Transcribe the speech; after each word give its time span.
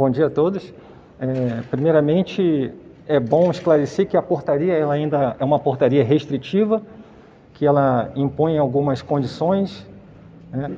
Bom 0.00 0.08
dia 0.08 0.28
a 0.28 0.30
todos. 0.30 0.72
É, 1.20 1.60
primeiramente, 1.70 2.72
é 3.06 3.20
bom 3.20 3.50
esclarecer 3.50 4.08
que 4.08 4.16
a 4.16 4.22
portaria 4.22 4.72
ela 4.72 4.94
ainda 4.94 5.36
é 5.38 5.44
uma 5.44 5.58
portaria 5.58 6.02
restritiva, 6.02 6.80
que 7.52 7.66
ela 7.66 8.10
impõe 8.16 8.56
algumas 8.56 9.02
condições 9.02 9.86
né, 10.50 10.70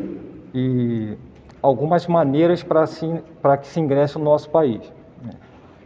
e 0.53 1.16
algumas 1.62 2.08
maneiras 2.08 2.64
para 2.64 3.56
que 3.58 3.69
se 3.69 3.79
ingresse 3.79 4.19
no 4.19 4.24
nosso 4.24 4.50
país. 4.50 4.93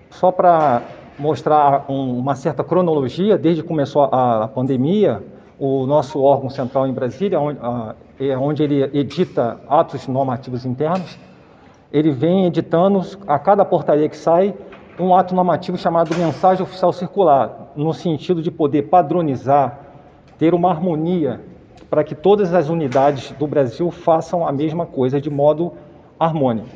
Só 0.09 0.33
para 0.33 0.81
mostrar 1.19 1.85
um, 1.91 2.19
uma 2.19 2.35
certa 2.37 2.65
cronologia, 2.65 3.37
desde 3.37 3.61
que 3.61 3.69
começou 3.69 4.05
a, 4.05 4.45
a, 4.45 4.49
pandemia, 4.49 5.23
o 5.59 5.85
nosso 5.85 6.23
órgão 6.23 6.49
central 6.49 6.87
em 6.87 6.93
Brasília, 6.95 7.39
onde, 7.39 7.59
a, 7.61 7.95
é 8.19 8.35
onde 8.35 8.63
ele 8.63 8.99
edita 8.99 9.61
atos 9.69 10.09
normativos 10.09 10.65
internos, 10.65 11.19
ele 11.93 12.11
vem 12.11 12.47
editando 12.47 13.01
a 13.27 13.39
cada 13.39 13.65
portaria 13.65 14.09
que 14.09 14.17
sai 14.17 14.55
um 14.99 15.15
ato 15.15 15.35
normativo 15.35 15.77
chamado 15.77 16.17
mensagem 16.17 16.63
oficial 16.63 16.93
circular, 16.93 17.73
no 17.77 17.93
sentido 17.93 18.43
de 18.43 18.51
poder 18.51 18.83
padronizar, 18.83 19.79
ter 20.39 20.55
uma 20.55 20.71
harmonia 20.71 21.41
para 21.89 22.03
que 22.03 22.15
todas 22.15 22.53
as 22.55 22.69
unidades 22.69 23.33
do 23.33 23.47
Brasil 23.47 23.91
façam 23.91 24.47
a 24.47 24.53
mesma 24.53 24.87
coisa 24.87 25.21
de 25.21 25.31
modo 25.31 25.73
harmônico. 26.19 26.69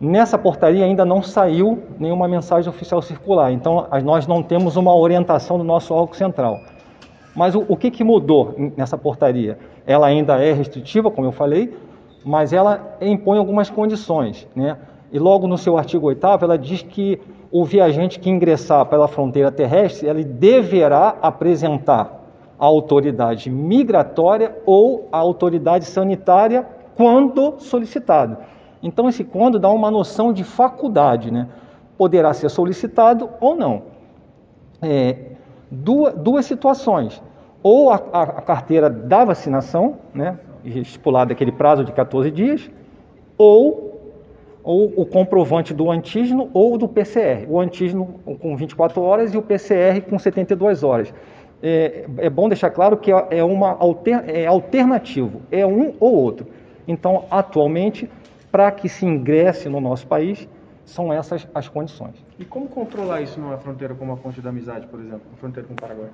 Nessa 0.00 0.36
portaria 0.36 0.84
ainda 0.84 1.04
não 1.04 1.22
saiu 1.22 1.82
nenhuma 1.98 2.26
mensagem 2.26 2.68
oficial 2.68 3.00
circular, 3.00 3.52
então 3.52 3.86
nós 4.04 4.26
não 4.26 4.42
temos 4.42 4.76
uma 4.76 4.94
orientação 4.94 5.56
do 5.56 5.64
nosso 5.64 5.94
órgão 5.94 6.14
central. 6.14 6.60
Mas 7.34 7.54
o, 7.54 7.64
o 7.68 7.76
que, 7.76 7.90
que 7.90 8.04
mudou 8.04 8.54
nessa 8.76 8.98
portaria? 8.98 9.58
Ela 9.86 10.06
ainda 10.06 10.42
é 10.42 10.52
restritiva, 10.52 11.10
como 11.10 11.28
eu 11.28 11.32
falei, 11.32 11.72
mas 12.24 12.52
ela 12.52 12.96
impõe 13.00 13.38
algumas 13.38 13.70
condições. 13.70 14.46
Né? 14.54 14.76
E 15.10 15.18
logo 15.18 15.46
no 15.46 15.58
seu 15.58 15.76
artigo 15.76 16.06
8 16.06 16.26
ela 16.42 16.58
diz 16.58 16.82
que 16.82 17.20
o 17.50 17.64
viajante 17.64 18.18
que 18.18 18.30
ingressar 18.30 18.86
pela 18.86 19.06
fronteira 19.06 19.52
terrestre, 19.52 20.08
ele 20.08 20.24
deverá 20.24 21.16
apresentar 21.20 22.20
a 22.58 22.64
autoridade 22.64 23.50
migratória 23.50 24.56
ou 24.64 25.08
a 25.12 25.18
autoridade 25.18 25.84
sanitária 25.84 26.66
quando 26.96 27.56
solicitado. 27.58 28.38
Então, 28.82 29.08
esse 29.08 29.22
quando 29.22 29.58
dá 29.58 29.68
uma 29.70 29.90
noção 29.90 30.32
de 30.32 30.42
faculdade, 30.44 31.30
né? 31.30 31.48
Poderá 31.96 32.32
ser 32.32 32.48
solicitado 32.48 33.28
ou 33.40 33.54
não. 33.54 33.82
É, 34.80 35.32
duas, 35.70 36.14
duas 36.14 36.46
situações. 36.46 37.22
Ou 37.62 37.90
a, 37.90 38.02
a, 38.12 38.22
a, 38.22 38.42
carteira 38.42 38.90
da 38.90 39.24
vacinação, 39.24 39.98
né? 40.12 40.38
Estipulado 40.64 41.32
aquele 41.32 41.52
prazo 41.52 41.84
de 41.84 41.92
14 41.92 42.30
dias, 42.30 42.70
ou, 43.36 44.12
ou 44.62 44.92
o 44.96 45.06
comprovante 45.06 45.74
do 45.74 45.90
antígeno 45.90 46.50
ou 46.52 46.78
do 46.78 46.88
PCR. 46.88 47.46
O 47.48 47.60
antígeno 47.60 48.20
com 48.40 48.56
24 48.56 49.00
horas 49.00 49.34
e 49.34 49.36
o 49.36 49.42
PCR 49.42 50.00
com 50.02 50.18
72 50.18 50.82
horas. 50.82 51.12
É, 51.62 52.06
é 52.18 52.30
bom 52.30 52.48
deixar 52.48 52.70
claro 52.70 52.96
que 52.96 53.10
é, 53.12 53.44
uma 53.44 53.70
alter, 53.70 54.24
é 54.26 54.46
alternativo, 54.46 55.42
é 55.50 55.64
um 55.64 55.94
ou 56.00 56.14
outro. 56.14 56.46
Então, 56.88 57.24
atualmente, 57.30 58.10
para 58.50 58.70
que 58.72 58.88
se 58.88 59.06
ingresse 59.06 59.68
no 59.68 59.80
nosso 59.80 60.06
país, 60.06 60.48
são 60.84 61.12
essas 61.12 61.46
as 61.54 61.68
condições. 61.68 62.14
E 62.38 62.44
como 62.44 62.68
controlar 62.68 63.20
isso 63.22 63.40
numa 63.40 63.56
fronteira 63.56 63.94
como 63.94 64.12
a 64.12 64.16
Ponte 64.16 64.40
da 64.40 64.50
Amizade, 64.50 64.86
por 64.88 64.98
exemplo, 64.98 65.22
a 65.32 65.36
fronteira 65.36 65.66
com 65.66 65.74
o 65.74 65.76
Paraguai? 65.76 66.08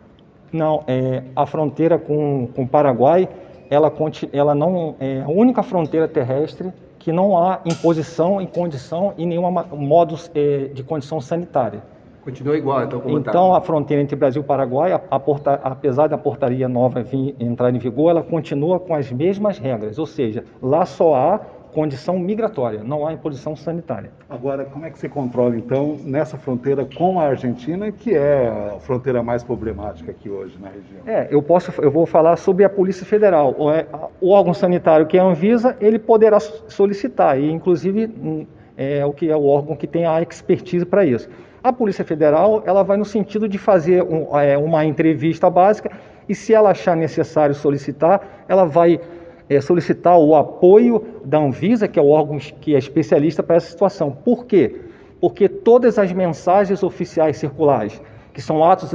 Não, 0.52 0.84
é, 0.86 1.24
a 1.34 1.46
fronteira 1.46 1.98
com, 1.98 2.48
com 2.54 2.62
o 2.62 2.68
Paraguai, 2.68 3.28
ela, 3.70 3.92
ela 4.32 4.54
não 4.54 4.94
é 4.98 5.22
a 5.22 5.28
única 5.28 5.62
fronteira 5.62 6.08
terrestre 6.08 6.72
que 6.98 7.12
não 7.12 7.36
há 7.36 7.60
imposição 7.64 8.40
em 8.40 8.46
condição 8.46 9.14
e 9.16 9.24
nenhum 9.24 9.50
modos 9.76 10.30
é, 10.34 10.70
de 10.72 10.82
condição 10.82 11.20
sanitária. 11.20 11.82
Continua 12.22 12.58
igual, 12.58 12.82
então 12.82 13.00
como 13.00 13.20
tá? 13.22 13.30
Então 13.30 13.52
tá. 13.52 13.58
a 13.58 13.60
fronteira 13.60 14.02
entre 14.02 14.14
Brasil 14.14 14.42
e 14.42 14.44
Paraguai, 14.44 14.92
a, 14.92 15.00
a 15.10 15.18
porta, 15.18 15.54
apesar 15.64 16.08
da 16.08 16.18
portaria 16.18 16.68
nova 16.68 17.02
vir, 17.02 17.34
entrar 17.40 17.74
em 17.74 17.78
vigor, 17.78 18.10
ela 18.10 18.22
continua 18.22 18.78
com 18.78 18.94
as 18.94 19.10
mesmas 19.10 19.58
regras, 19.58 19.98
ou 19.98 20.04
seja, 20.04 20.44
lá 20.60 20.84
só 20.84 21.14
há 21.14 21.40
condição 21.68 22.18
migratória, 22.18 22.82
não 22.82 23.06
há 23.06 23.12
imposição 23.12 23.54
sanitária. 23.54 24.10
Agora, 24.28 24.64
como 24.64 24.84
é 24.84 24.90
que 24.90 24.98
se 24.98 25.08
controla, 25.08 25.56
então, 25.56 25.96
nessa 26.04 26.36
fronteira 26.36 26.84
com 26.84 27.20
a 27.20 27.24
Argentina, 27.24 27.92
que 27.92 28.14
é 28.14 28.48
a 28.48 28.80
fronteira 28.80 29.22
mais 29.22 29.42
problemática 29.42 30.10
aqui 30.10 30.28
hoje 30.28 30.58
na 30.60 30.68
região? 30.68 31.02
É, 31.06 31.28
eu, 31.30 31.42
posso, 31.42 31.72
eu 31.80 31.90
vou 31.90 32.06
falar 32.06 32.36
sobre 32.36 32.64
a 32.64 32.68
Polícia 32.68 33.06
Federal. 33.06 33.54
O, 33.58 33.70
é, 33.70 33.86
o 34.20 34.30
órgão 34.30 34.54
sanitário 34.54 35.06
que 35.06 35.16
é 35.16 35.20
a 35.20 35.24
Anvisa, 35.24 35.76
ele 35.80 35.98
poderá 35.98 36.40
solicitar, 36.40 37.38
e 37.38 37.50
inclusive 37.50 38.06
hum, 38.06 38.46
é 38.76 39.04
o 39.04 39.12
que 39.12 39.30
é 39.30 39.36
o 39.36 39.44
órgão 39.44 39.76
que 39.76 39.86
tem 39.86 40.06
a 40.06 40.22
expertise 40.22 40.86
para 40.86 41.04
isso. 41.04 41.28
A 41.62 41.72
Polícia 41.72 42.04
Federal, 42.04 42.62
ela 42.64 42.82
vai 42.82 42.96
no 42.96 43.04
sentido 43.04 43.48
de 43.48 43.58
fazer 43.58 44.02
um, 44.02 44.38
é, 44.38 44.56
uma 44.56 44.84
entrevista 44.84 45.50
básica 45.50 45.90
e 46.28 46.34
se 46.34 46.54
ela 46.54 46.70
achar 46.70 46.96
necessário 46.96 47.54
solicitar, 47.54 48.44
ela 48.48 48.64
vai 48.64 49.00
é, 49.48 49.60
solicitar 49.60 50.18
o 50.18 50.34
apoio 50.34 51.04
da 51.24 51.38
Anvisa, 51.38 51.88
que 51.88 51.98
é 51.98 52.02
o 52.02 52.08
órgão 52.08 52.38
que 52.38 52.74
é 52.74 52.78
especialista 52.78 53.42
para 53.42 53.56
essa 53.56 53.70
situação. 53.70 54.10
Por 54.10 54.46
quê? 54.46 54.76
Porque 55.20 55.48
todas 55.48 55.98
as 55.98 56.12
mensagens 56.12 56.82
oficiais 56.82 57.36
circulares, 57.38 58.00
que 58.32 58.42
são 58.42 58.62
atos 58.62 58.92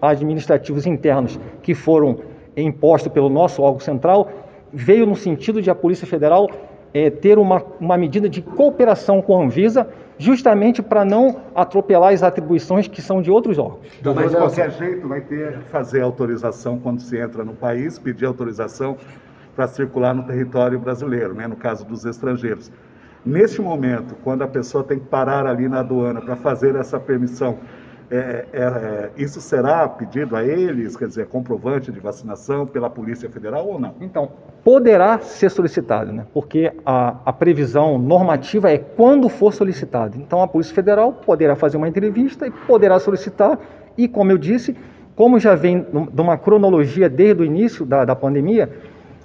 administrativos 0.00 0.86
internos 0.86 1.38
que 1.62 1.74
foram 1.74 2.18
impostos 2.56 3.12
pelo 3.12 3.28
nosso 3.28 3.62
órgão 3.62 3.80
central, 3.80 4.30
veio 4.72 5.06
no 5.06 5.16
sentido 5.16 5.60
de 5.60 5.70
a 5.70 5.74
Polícia 5.74 6.06
Federal 6.06 6.48
é, 6.92 7.10
ter 7.10 7.38
uma, 7.38 7.62
uma 7.80 7.96
medida 7.96 8.28
de 8.28 8.40
cooperação 8.40 9.20
com 9.20 9.40
a 9.40 9.44
Anvisa, 9.44 9.88
justamente 10.16 10.80
para 10.80 11.04
não 11.04 11.40
atropelar 11.54 12.12
as 12.12 12.22
atribuições 12.22 12.86
que 12.86 13.02
são 13.02 13.20
de 13.20 13.32
outros 13.32 13.58
órgãos. 13.58 13.80
Então, 13.98 14.14
mas 14.14 14.30
de 14.30 14.36
qualquer 14.36 14.70
jeito 14.70 15.08
vai 15.08 15.20
ter 15.20 15.58
que 15.58 15.64
fazer 15.70 16.02
autorização 16.02 16.78
quando 16.78 17.00
se 17.00 17.18
entra 17.18 17.44
no 17.44 17.52
país, 17.52 17.98
pedir 17.98 18.26
autorização 18.26 18.96
para 19.54 19.66
circular 19.68 20.14
no 20.14 20.24
território 20.24 20.78
brasileiro, 20.78 21.34
né, 21.34 21.46
no 21.46 21.56
caso 21.56 21.84
dos 21.84 22.04
estrangeiros. 22.04 22.70
Neste 23.24 23.62
momento, 23.62 24.14
quando 24.22 24.42
a 24.42 24.48
pessoa 24.48 24.84
tem 24.84 24.98
que 24.98 25.06
parar 25.06 25.46
ali 25.46 25.68
na 25.68 25.80
aduana 25.80 26.20
para 26.20 26.36
fazer 26.36 26.76
essa 26.76 27.00
permissão, 27.00 27.58
é, 28.10 28.44
é, 28.52 28.62
é, 28.62 29.10
isso 29.16 29.40
será 29.40 29.88
pedido 29.88 30.36
a 30.36 30.44
eles, 30.44 30.94
quer 30.94 31.08
dizer, 31.08 31.26
comprovante 31.26 31.90
de 31.90 31.98
vacinação 32.00 32.66
pela 32.66 32.90
Polícia 32.90 33.30
Federal 33.30 33.66
ou 33.66 33.80
não? 33.80 33.94
Então, 34.00 34.30
poderá 34.62 35.18
ser 35.18 35.50
solicitado, 35.50 36.12
né? 36.12 36.26
porque 36.34 36.70
a, 36.84 37.16
a 37.24 37.32
previsão 37.32 37.98
normativa 37.98 38.70
é 38.70 38.76
quando 38.76 39.28
for 39.30 39.54
solicitado. 39.54 40.18
Então, 40.18 40.42
a 40.42 40.48
Polícia 40.48 40.74
Federal 40.74 41.12
poderá 41.12 41.56
fazer 41.56 41.78
uma 41.78 41.88
entrevista 41.88 42.46
e 42.46 42.50
poderá 42.50 42.98
solicitar, 42.98 43.58
e 43.96 44.06
como 44.06 44.30
eu 44.30 44.38
disse, 44.38 44.76
como 45.16 45.38
já 45.38 45.54
vem 45.54 45.80
de 46.12 46.20
uma 46.20 46.36
cronologia 46.36 47.08
desde 47.08 47.42
o 47.42 47.44
início 47.44 47.86
da, 47.86 48.04
da 48.04 48.14
pandemia, 48.14 48.70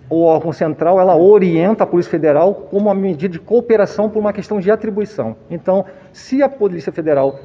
o 0.09 0.24
órgão 0.24 0.52
central 0.52 1.00
ela 1.00 1.16
orienta 1.16 1.84
a 1.84 1.88
Polícia 1.88 2.09
Federal 2.09 2.53
como 2.53 2.88
uma 2.88 2.96
medida 2.96 3.31
de 3.31 3.40
cooperação 3.40 4.09
por 4.09 4.20
uma 4.20 4.34
questão 4.34 4.59
de 4.59 4.72
atribuição. 4.72 5.36
Então, 5.50 5.86
se 6.12 6.42
a 6.42 6.50
Polícia 6.50 6.92
Federal 6.92 7.40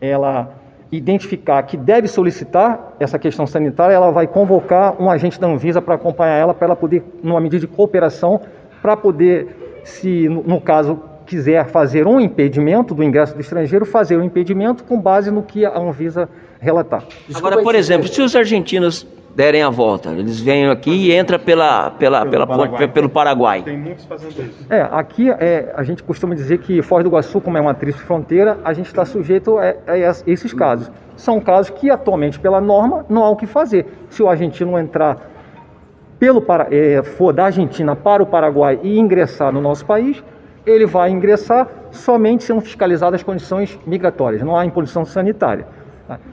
ela 0.00 0.54
identificar 0.90 1.62
que 1.62 1.76
deve 1.76 2.08
solicitar 2.08 2.96
essa 2.98 3.18
questão 3.18 3.46
sanitária, 3.46 3.94
ela 3.94 4.10
vai 4.10 4.26
convocar 4.26 5.00
um 5.00 5.08
agente 5.08 5.38
da 5.38 5.46
Anvisa 5.46 5.80
para 5.80 5.94
acompanhar 5.94 6.36
ela, 6.36 6.52
para 6.52 6.66
ela 6.66 6.76
poder, 6.76 7.04
numa 7.22 7.40
medida 7.40 7.60
de 7.60 7.68
cooperação, 7.68 8.40
para 8.82 8.96
poder, 8.96 9.82
se 9.84 10.28
no 10.28 10.60
caso 10.60 11.00
quiser 11.26 11.66
fazer 11.66 12.08
um 12.08 12.18
impedimento 12.18 12.92
do 12.92 13.04
ingresso 13.04 13.34
do 13.36 13.40
estrangeiro, 13.40 13.86
fazer 13.86 14.16
um 14.16 14.24
impedimento 14.24 14.82
com 14.82 15.00
base 15.00 15.30
no 15.30 15.44
que 15.44 15.64
a 15.64 15.78
Anvisa 15.78 16.28
relatar. 16.58 17.04
Agora, 17.32 17.62
por 17.62 17.76
exemplo, 17.76 18.08
se 18.08 18.20
os 18.20 18.34
argentinos 18.34 19.06
derem 19.40 19.62
a 19.62 19.70
volta. 19.70 20.10
Eles 20.10 20.38
vêm 20.38 20.68
aqui 20.68 20.90
e 20.90 21.18
entram 21.18 21.38
pela, 21.38 21.90
pela, 21.92 22.20
pelo, 22.20 22.30
pela 22.30 22.46
Paraguai. 22.46 22.88
pelo 22.88 23.08
Paraguai. 23.08 23.62
Tem 23.62 23.78
muitos 23.78 24.04
fazendo 24.04 24.32
isso. 24.32 24.66
É, 24.68 24.82
aqui 24.92 25.30
é, 25.30 25.72
a 25.74 25.82
gente 25.82 26.02
costuma 26.02 26.34
dizer 26.34 26.58
que 26.58 26.82
Foz 26.82 27.02
do 27.02 27.08
Iguaçu, 27.08 27.40
como 27.40 27.56
é 27.56 27.60
uma 27.60 27.72
tríplice 27.72 28.04
fronteira, 28.04 28.58
a 28.62 28.74
gente 28.74 28.86
está 28.86 29.06
sujeito 29.06 29.56
a, 29.56 29.62
a, 29.62 29.96
esses 30.26 30.52
casos. 30.52 30.90
São 31.16 31.40
casos 31.40 31.70
que 31.70 31.90
atualmente, 31.90 32.38
pela 32.38 32.60
norma, 32.60 33.06
não 33.08 33.24
há 33.24 33.30
o 33.30 33.36
que 33.36 33.46
fazer. 33.46 33.86
Se 34.10 34.22
o 34.22 34.28
argentino 34.28 34.78
entrar 34.78 35.16
pelo 36.18 36.44
é, 36.70 37.02
for 37.02 37.32
da 37.32 37.46
Argentina 37.46 37.96
para 37.96 38.22
o 38.22 38.26
Paraguai 38.26 38.78
e 38.82 38.98
ingressar 38.98 39.50
no 39.50 39.60
nosso 39.62 39.86
país, 39.86 40.22
ele 40.66 40.84
vai 40.84 41.08
ingressar 41.10 41.66
somente 41.90 42.44
sendo 42.44 42.60
fiscalizadas 42.60 43.20
as 43.20 43.22
condições 43.22 43.78
migratórias, 43.86 44.42
não 44.42 44.54
há 44.54 44.66
imposição 44.66 45.06
sanitária. 45.06 45.66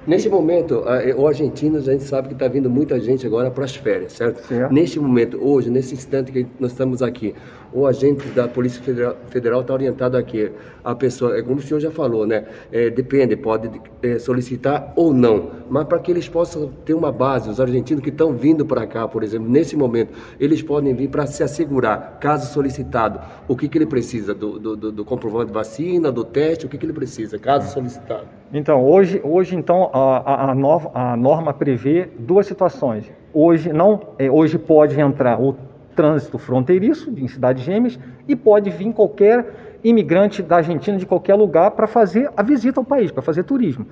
Nesse 0.06 0.29
momento, 0.29 0.83
o 1.18 1.27
argentino, 1.27 1.77
a 1.77 1.81
gente 1.81 2.03
sabe 2.03 2.29
que 2.29 2.33
está 2.33 2.47
vindo 2.47 2.69
muita 2.69 3.00
gente 3.00 3.25
agora 3.27 3.51
para 3.51 3.65
as 3.65 3.75
férias, 3.75 4.13
certo? 4.13 4.41
certo? 4.45 4.74
Neste 4.74 5.00
momento, 5.00 5.38
hoje, 5.41 5.69
nesse 5.69 5.94
instante 5.94 6.31
que 6.31 6.47
nós 6.59 6.71
estamos 6.71 7.01
aqui, 7.01 7.35
o 7.73 7.85
agente 7.85 8.27
da 8.29 8.47
Polícia 8.47 8.81
Federal 9.29 9.61
está 9.61 9.73
orientado 9.73 10.17
a 10.17 10.23
que 10.23 10.51
a 10.83 10.95
pessoa, 10.95 11.37
é 11.37 11.41
como 11.41 11.57
o 11.57 11.61
senhor 11.61 11.79
já 11.79 11.91
falou, 11.91 12.25
né? 12.25 12.45
É, 12.71 12.89
depende, 12.89 13.35
pode 13.35 13.69
é, 14.01 14.17
solicitar 14.19 14.93
ou 14.95 15.13
não, 15.13 15.51
mas 15.69 15.85
para 15.85 15.99
que 15.99 16.11
eles 16.11 16.29
possam 16.29 16.71
ter 16.85 16.93
uma 16.93 17.11
base, 17.11 17.49
os 17.49 17.59
argentinos 17.59 18.01
que 18.01 18.09
estão 18.09 18.33
vindo 18.33 18.65
para 18.65 18.87
cá, 18.87 19.07
por 19.07 19.23
exemplo, 19.23 19.49
nesse 19.49 19.75
momento, 19.75 20.13
eles 20.39 20.61
podem 20.61 20.93
vir 20.93 21.09
para 21.09 21.27
se 21.27 21.43
assegurar, 21.43 22.17
caso 22.19 22.51
solicitado, 22.53 23.19
o 23.47 23.55
que, 23.55 23.67
que 23.67 23.77
ele 23.77 23.85
precisa, 23.85 24.33
do, 24.33 24.57
do, 24.59 24.91
do 24.91 25.05
comprovante 25.05 25.47
de 25.47 25.53
vacina, 25.53 26.11
do 26.11 26.23
teste, 26.23 26.65
o 26.65 26.69
que, 26.69 26.77
que 26.77 26.85
ele 26.85 26.93
precisa, 26.93 27.37
caso 27.37 27.73
solicitado. 27.73 28.25
Então, 28.53 28.83
hoje, 28.83 29.19
hoje 29.23 29.55
então, 29.55 29.89
a, 29.93 30.51
a, 30.51 30.55
nova, 30.55 30.91
a 30.93 31.17
norma 31.17 31.53
prevê 31.53 32.09
duas 32.17 32.47
situações. 32.47 33.11
Hoje, 33.33 33.73
não, 33.73 33.99
é, 34.17 34.31
hoje 34.31 34.57
pode 34.57 34.99
entrar 34.99 35.39
o 35.41 35.55
trânsito 35.97 36.38
fronteiriço 36.38 37.11
em 37.17 37.27
cidades 37.27 37.63
gêmeas 37.63 37.99
e 38.27 38.35
pode 38.35 38.69
vir 38.69 38.94
qualquer 38.94 39.79
imigrante 39.83 40.44
da 40.44 40.57
Argentina 40.57 40.95
de 40.95 41.05
qualquer 41.07 41.33
lugar 41.33 41.71
para 41.71 41.88
fazer 41.88 42.29
a 42.38 42.44
visita 42.44 42.79
ao 42.79 42.85
país, 42.85 43.11
para 43.11 43.23
fazer 43.23 43.44
turismo. 43.44 43.88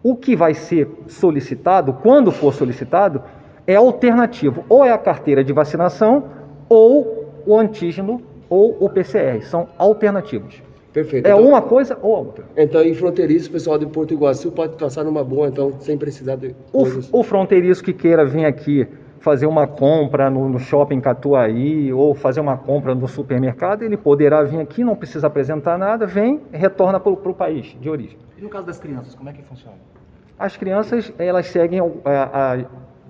O 0.00 0.14
que 0.14 0.36
vai 0.36 0.54
ser 0.54 0.88
solicitado, 1.08 1.92
quando 1.94 2.30
for 2.30 2.54
solicitado, 2.54 3.20
é 3.66 3.74
alternativo, 3.74 4.64
ou 4.68 4.84
é 4.84 4.92
a 4.92 4.98
carteira 4.98 5.42
de 5.42 5.52
vacinação 5.52 6.24
ou 6.68 7.42
o 7.44 7.58
antígeno 7.58 8.22
ou 8.48 8.76
o 8.78 8.88
PCR, 8.88 9.42
são 9.42 9.66
alternativos. 9.76 10.62
Perfeito. 10.92 11.26
É 11.26 11.30
então, 11.30 11.42
uma 11.42 11.60
coisa 11.60 11.98
ou 12.00 12.12
outra. 12.12 12.44
Então, 12.56 12.80
em 12.80 12.94
fronteiriço, 12.94 13.48
o 13.48 13.52
pessoal 13.52 13.76
de 13.76 13.86
Porto 13.86 14.14
Iguaçu 14.14 14.52
pode 14.52 14.76
passar 14.76 15.02
numa 15.02 15.24
boa, 15.24 15.48
então, 15.48 15.72
sem 15.80 15.98
precisar 15.98 16.36
de. 16.36 16.54
O, 16.72 16.84
o 17.18 17.22
fronteiriço 17.24 17.82
que 17.82 17.92
queira 17.92 18.24
vir 18.24 18.44
aqui 18.44 18.86
fazer 19.24 19.46
uma 19.46 19.66
compra 19.66 20.28
no, 20.28 20.50
no, 20.50 20.58
shopping 20.58 21.00
Catuaí 21.00 21.90
ou 21.90 22.14
fazer 22.14 22.40
uma 22.40 22.58
compra 22.58 22.94
no 22.94 23.08
supermercado, 23.08 23.82
ele 23.82 23.96
poderá 23.96 24.42
vir 24.42 24.60
aqui, 24.60 24.84
não 24.84 24.94
precisa 24.94 25.28
apresentar 25.28 25.78
nada, 25.78 26.06
vem, 26.06 26.42
retorna 26.52 27.00
para 27.00 27.10
o 27.10 27.34
país 27.34 27.74
de 27.80 27.88
origem. 27.88 28.18
E 28.36 28.42
no 28.42 28.50
caso 28.50 28.66
das 28.66 28.78
crianças, 28.78 29.14
como 29.14 29.30
é 29.30 29.32
que 29.32 29.42
funciona? 29.42 29.78
As 30.38 30.58
crianças, 30.58 31.10
elas 31.18 31.46
seguem, 31.46 31.80
a, 31.80 31.84
a, 32.04 32.64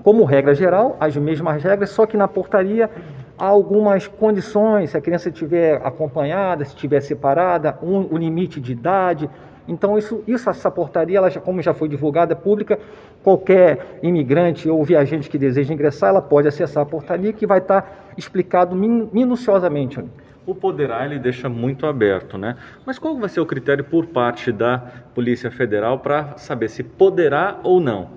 como 0.05 0.23
regra 0.23 0.55
geral, 0.55 0.97
as 1.01 1.17
mesmas 1.17 1.61
regras, 1.61 1.91
só 1.91 2.07
que 2.07 2.17
na 2.17 2.29
portaria 2.29 2.89
há 3.37 3.47
algumas 3.47 4.07
condições, 4.07 4.91
se 4.91 4.97
a 4.97 5.01
criança 5.01 5.31
estiver 5.31 5.85
acompanhada, 5.85 6.65
se 6.65 6.77
estiver 6.77 7.01
separada, 7.01 7.77
um, 7.83 8.07
o 8.15 8.17
limite 8.17 8.61
de 8.61 8.71
idade. 8.71 9.29
Então, 9.67 9.97
isso, 9.97 10.23
isso 10.27 10.49
essa 10.51 10.71
portaria, 10.71 11.19
ela 11.19 11.31
já, 11.31 11.41
como 11.41 11.63
já 11.63 11.73
foi 11.73 11.89
divulgada 11.89 12.37
pública, 12.37 12.79
qualquer 13.23 13.99
imigrante 14.03 14.69
ou 14.69 14.85
viajante 14.85 15.31
que 15.31 15.39
deseja 15.39 15.73
ingressar, 15.73 16.11
ela 16.11 16.21
pode 16.21 16.47
acessar 16.47 16.83
a 16.83 16.87
portaria 16.87 17.33
que 17.33 17.47
vai 17.47 17.59
estar 17.59 18.13
explicado 18.17 18.77
minuciosamente. 18.77 20.05
O 20.47 20.55
poderá 20.55 21.07
ele 21.07 21.19
deixa 21.19 21.49
muito 21.49 21.87
aberto, 21.87 22.37
né? 22.37 22.57
Mas 22.85 22.99
qual 22.99 23.17
vai 23.17 23.31
ser 23.31 23.41
o 23.41 23.47
critério 23.47 23.83
por 23.83 24.05
parte 24.07 24.53
da 24.53 24.79
Polícia 25.15 25.51
Federal 25.51 26.01
para 26.01 26.37
saber 26.37 26.69
se 26.69 26.83
poderá 26.83 27.59
ou 27.63 27.81
não? 27.81 28.11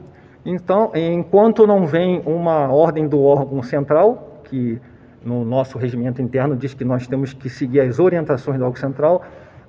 Então, 0.46 0.92
enquanto 0.94 1.66
não 1.66 1.86
vem 1.86 2.22
uma 2.26 2.70
ordem 2.70 3.08
do 3.08 3.22
órgão 3.22 3.64
central, 3.64 4.42
que 4.44 4.80
no 5.24 5.46
nosso 5.46 5.78
regimento 5.78 6.22
interno 6.22 6.56
diz 6.56 6.74
que 6.74 6.84
nós 6.84 7.08
temos 7.08 7.32
que 7.32 7.50
seguir 7.50 7.80
as 7.80 7.98
orientações 7.98 8.58
do 8.58 8.66
órgão 8.66 8.80
central, 8.80 9.24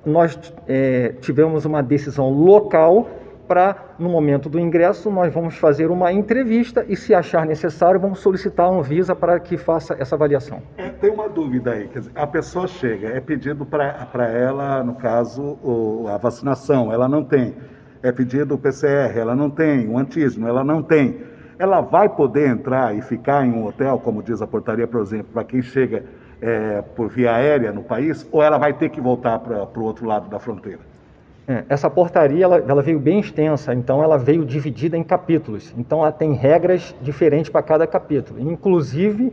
nós 0.05 0.39
é, 0.67 1.15
tivemos 1.21 1.65
uma 1.65 1.83
decisão 1.83 2.31
local 2.31 3.09
para, 3.49 3.95
no 3.99 4.11
momento 4.11 4.49
do 4.49 4.61
ingresso, 4.61 5.11
nós 5.11 5.33
vamos 5.33 5.57
fazer 5.57 5.91
uma 5.91 6.13
entrevista 6.13 6.85
e, 6.87 6.95
se 6.95 7.15
achar 7.15 7.47
necessário, 7.47 7.99
vamos 7.99 8.21
solicitar 8.21 8.67
a 8.67 8.69
Anvisa 8.69 9.17
para 9.17 9.41
que 9.41 9.57
faça 9.57 9.97
essa 9.99 10.15
avaliação. 10.15 10.63
É, 10.77 10.91
tem 10.91 11.11
uma 11.11 11.29
dúvida 11.29 11.73
aí, 11.73 11.89
quer 11.89 12.01
dizer, 12.01 12.13
a 12.15 12.27
pessoa 12.27 12.67
chega, 12.69 13.09
é 13.09 13.21
pedido 13.21 13.65
para 13.65 14.29
ela, 14.29 14.85
no 14.85 14.95
caso, 14.95 15.59
o, 15.63 16.07
a 16.09 16.19
vacinação, 16.19 16.93
ela 16.93 17.09
não 17.09 17.25
tem. 17.25 17.57
É 18.03 18.13
pedido 18.13 18.55
o 18.55 18.59
PCR, 18.59 19.19
ela 19.19 19.35
não 19.35 19.51
tem. 19.51 19.89
O 19.89 19.99
antígeno, 19.99 20.47
ela 20.47 20.63
não 20.63 20.83
tem. 20.83 21.21
Ela 21.59 21.81
vai 21.81 22.09
poder 22.09 22.49
entrar 22.49 22.95
e 22.95 23.03
ficar 23.03 23.45
em 23.45 23.51
um 23.51 23.67
hotel, 23.67 23.99
como 23.99 24.23
diz 24.23 24.41
a 24.41 24.47
portaria, 24.47 24.87
por 24.87 25.01
exemplo, 25.01 25.29
para 25.33 25.43
quem 25.43 25.61
chega 25.61 26.05
é, 26.41 26.83
por 26.95 27.09
via 27.09 27.35
aérea 27.35 27.73
no 27.73 27.83
país, 27.83 28.27
ou 28.31 28.43
ela 28.43 28.59
vai 28.59 28.73
ter 28.73 28.89
que 28.89 29.01
voltar 29.01 29.39
para 29.39 29.81
o 29.81 29.83
outro 29.83 30.07
lado 30.07 30.29
da 30.29 30.39
fronteira? 30.39 30.81
É, 31.49 31.65
essa 31.69 31.89
portaria 31.89 32.45
ela, 32.45 32.59
ela, 32.69 32.83
veio 32.83 32.99
bem 32.99 33.21
extensa, 33.21 33.73
então 33.73 34.03
ela 34.03 34.19
veio 34.19 34.45
dividida 34.45 34.97
em 34.97 35.03
capítulos. 35.03 35.75
Então 35.79 36.01
ela 36.01 36.13
tem 36.13 36.35
regras 36.35 36.95
diferentes 37.01 37.51
para 37.51 37.63
cada 37.63 37.87
capítulo. 37.87 38.39
Inclusive, 38.39 39.33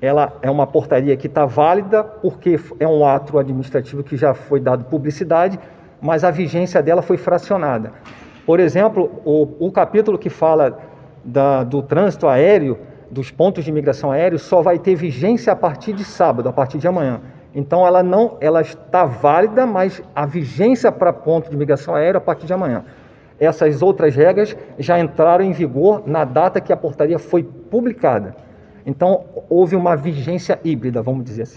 ela 0.00 0.36
é 0.42 0.50
uma 0.50 0.66
portaria 0.66 1.16
que 1.16 1.28
está 1.28 1.46
válida 1.46 2.02
porque 2.02 2.58
é 2.80 2.88
um 2.88 3.06
ato 3.06 3.38
administrativo 3.38 4.02
que 4.02 4.16
já 4.16 4.34
foi 4.34 4.58
dado 4.58 4.84
publicidade, 4.86 5.58
mas 6.00 6.24
a 6.24 6.32
vigência 6.32 6.82
dela 6.82 7.00
foi 7.00 7.16
fracionada. 7.16 7.92
Por 8.44 8.58
exemplo, 8.58 9.22
o, 9.24 9.66
o 9.66 9.70
capítulo 9.70 10.18
que 10.18 10.28
fala 10.28 10.76
da, 11.24 11.62
do 11.62 11.80
trânsito 11.80 12.26
aéreo, 12.26 12.76
dos 13.12 13.30
pontos 13.30 13.62
de 13.62 13.70
imigração 13.70 14.10
aéreo, 14.10 14.38
só 14.38 14.62
vai 14.62 14.78
ter 14.78 14.94
vigência 14.94 15.52
a 15.52 15.56
partir 15.56 15.92
de 15.92 16.02
sábado, 16.02 16.48
a 16.48 16.52
partir 16.52 16.78
de 16.78 16.88
amanhã. 16.88 17.20
Então 17.54 17.86
ela 17.86 18.02
não, 18.02 18.38
ela 18.40 18.62
está 18.62 19.04
válida, 19.04 19.66
mas 19.66 20.02
a 20.14 20.24
vigência 20.24 20.90
para 20.90 21.12
ponto 21.12 21.50
de 21.50 21.54
imigração 21.54 21.94
aérea 21.94 22.16
a 22.16 22.20
partir 22.22 22.46
de 22.46 22.54
amanhã. 22.54 22.84
Essas 23.38 23.82
outras 23.82 24.16
regras 24.16 24.56
já 24.78 24.98
entraram 24.98 25.44
em 25.44 25.52
vigor 25.52 26.02
na 26.06 26.24
data 26.24 26.58
que 26.58 26.72
a 26.72 26.76
portaria 26.76 27.18
foi 27.18 27.42
publicada. 27.42 28.34
Então 28.86 29.24
houve 29.50 29.76
uma 29.76 29.94
vigência 29.94 30.58
híbrida, 30.64 31.02
vamos 31.02 31.22
dizer 31.22 31.42
assim. 31.42 31.50